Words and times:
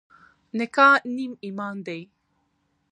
نکاح 0.57 0.95
نیم 1.15 1.31
ایمان 1.45 1.75
دی. 1.85 2.01